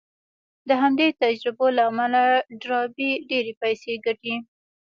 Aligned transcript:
د 0.67 0.69
همدې 0.81 1.07
تجربو 1.21 1.67
له 1.77 1.83
امله 1.91 2.21
ډاربي 2.63 3.11
ډېرې 3.29 3.53
پيسې 3.61 3.93
ګټي. 4.05 4.35